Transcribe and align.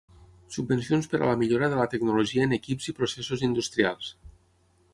Subvencions 0.53 1.09
per 1.11 1.19
a 1.19 1.27
la 1.31 1.35
millora 1.41 1.69
de 1.75 1.77
la 1.81 1.85
tecnologia 1.91 2.47
en 2.47 2.55
equips 2.59 2.89
i 2.93 2.95
processos 3.01 3.45
industrials. 3.49 4.13